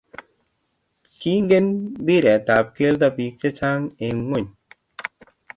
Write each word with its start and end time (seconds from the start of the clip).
Kingen 1.19 1.65
mpiret 2.01 2.45
ab 2.57 2.65
kelto 2.75 3.07
biik 3.17 3.35
che 3.39 3.49
chang 3.57 3.83
eng 4.05 4.19
ng'ony. 4.27 4.47